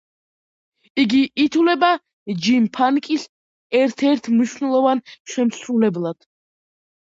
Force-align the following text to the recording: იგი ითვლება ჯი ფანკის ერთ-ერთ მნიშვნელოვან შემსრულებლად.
იგი 1.01 1.19
ითვლება 1.43 1.89
ჯი 2.45 2.55
ფანკის 2.77 3.27
ერთ-ერთ 3.83 4.31
მნიშვნელოვან 4.39 5.05
შემსრულებლად. 5.35 6.27